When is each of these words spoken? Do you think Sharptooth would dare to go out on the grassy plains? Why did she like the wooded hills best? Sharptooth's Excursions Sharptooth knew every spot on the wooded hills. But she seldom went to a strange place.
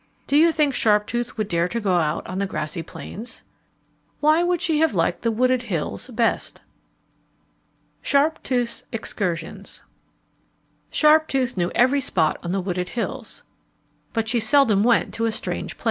Do 0.25 0.35
you 0.35 0.51
think 0.51 0.73
Sharptooth 0.73 1.37
would 1.37 1.47
dare 1.47 1.67
to 1.67 1.79
go 1.79 1.97
out 1.97 2.25
on 2.25 2.39
the 2.39 2.47
grassy 2.47 2.81
plains? 2.81 3.43
Why 4.19 4.41
did 4.43 4.59
she 4.63 4.83
like 4.87 5.21
the 5.21 5.29
wooded 5.29 5.61
hills 5.69 6.07
best? 6.07 6.61
Sharptooth's 8.01 8.85
Excursions 8.91 9.83
Sharptooth 10.89 11.55
knew 11.55 11.71
every 11.75 12.01
spot 12.01 12.39
on 12.41 12.51
the 12.51 12.61
wooded 12.61 12.89
hills. 12.89 13.43
But 14.11 14.27
she 14.27 14.39
seldom 14.39 14.81
went 14.81 15.13
to 15.13 15.25
a 15.25 15.31
strange 15.31 15.77
place. 15.77 15.79